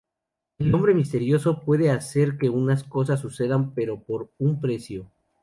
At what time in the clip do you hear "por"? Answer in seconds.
4.01-4.31